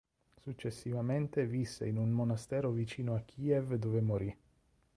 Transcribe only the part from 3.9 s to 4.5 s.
morì.